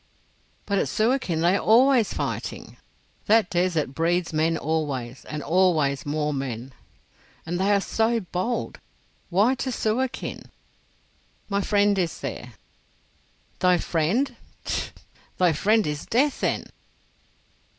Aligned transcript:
"But 0.65 0.79
at 0.79 0.87
Suakin 0.89 1.41
they 1.41 1.55
are 1.57 1.61
always 1.63 2.11
fighting. 2.11 2.77
That 3.27 3.51
desert 3.51 3.93
breeds 3.93 4.33
men 4.33 4.57
always—and 4.57 5.43
always 5.43 6.07
more 6.07 6.33
men. 6.33 6.73
And 7.45 7.59
they 7.59 7.71
are 7.71 7.79
so 7.79 8.19
bold! 8.19 8.79
Why 9.29 9.53
to 9.53 9.71
Suakin?" 9.71 10.49
"My 11.49 11.61
friend 11.61 11.99
is 11.99 12.19
there. 12.19 12.53
"Thy 13.59 13.77
friend! 13.77 14.35
Chtt! 14.65 14.89
Thy 15.37 15.53
friend 15.53 15.85
is 15.85 16.07
death, 16.07 16.39
then." 16.41 16.65